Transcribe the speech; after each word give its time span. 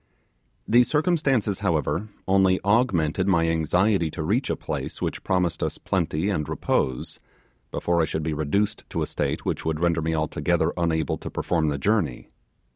These 0.67 0.87
circumstances, 0.87 1.59
however, 1.59 2.07
only 2.27 2.59
augmented 2.65 3.27
my 3.27 3.47
anxiety 3.47 4.09
to 4.09 4.23
reach 4.23 4.49
a 4.49 4.55
place 4.55 4.99
which 4.99 5.23
promised 5.23 5.61
us 5.61 5.77
plenty 5.77 6.27
and 6.27 6.49
repose, 6.49 7.19
before 7.69 8.01
I 8.01 8.05
should 8.05 8.23
be 8.23 8.33
reduced 8.33 8.83
to 8.89 9.03
a 9.03 9.05
state 9.05 9.45
which 9.45 9.63
would 9.63 9.79
render 9.79 10.01
me 10.01 10.15
altogether 10.15 10.73
unable 10.75 11.19
to 11.19 11.29
perform 11.29 11.67
the 11.67 11.77
journey. 11.77 12.29